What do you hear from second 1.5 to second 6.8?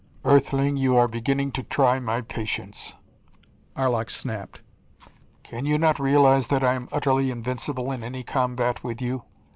to try my patience," Arlok snapped. "Can you not realize that I